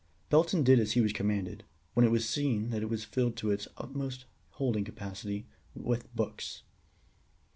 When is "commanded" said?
1.13-1.63